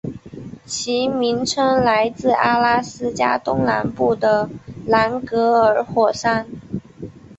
[0.65, 4.49] 其名称来自阿拉斯加东南部的
[4.87, 6.47] 兰格尔火山。